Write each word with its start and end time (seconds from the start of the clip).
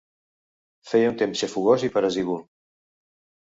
Feia 0.91 1.11
un 1.11 1.19
temps 1.19 1.43
xafogós 1.43 1.85
i 1.89 1.91
peresívol. 1.99 2.41